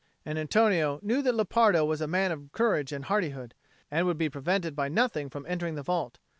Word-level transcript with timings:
And 0.25 0.39
Antonio 0.39 0.99
knew 1.03 1.21
that 1.21 1.35
Lepardo 1.35 1.85
was 1.85 2.01
a 2.01 2.07
man 2.07 2.31
of 2.31 2.51
courage 2.53 2.91
and 2.91 3.05
hardihood, 3.05 3.53
and 3.91 4.07
would 4.07 4.17
be 4.17 4.29
prevented 4.31 4.75
by 4.75 4.89
nothing 4.89 5.29
from 5.29 5.45
entering 5.47 5.75
the 5.75 5.83
vault. 5.83 6.17